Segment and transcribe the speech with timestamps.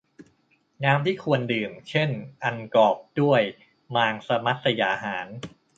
[0.83, 2.09] น้ำที่ควรดื่ม เช่น
[2.43, 3.41] อันกอปรด้วย
[3.95, 5.27] มางษมัศยาหาร